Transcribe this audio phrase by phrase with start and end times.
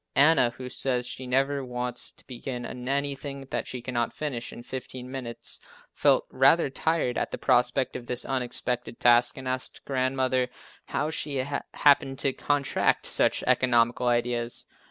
[0.15, 5.11] Anna, who says she never wants to begin anything that she cannot finish in 15
[5.11, 5.59] minutes,
[5.93, 10.49] felt rather tired at the prospect of this unexpected task and asked Grandmother
[10.87, 11.35] how she
[11.75, 14.65] happened to contract such economical ideas.